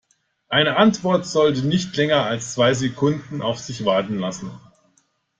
Eine 0.49 0.77
Antwort 0.77 1.27
sollte 1.27 1.61
nicht 1.61 1.95
länger 1.95 2.25
als 2.25 2.55
zwei 2.55 2.73
Sekunden 2.73 3.43
auf 3.43 3.59
sich 3.59 3.85
warten 3.85 4.17
lassen. 4.17 4.49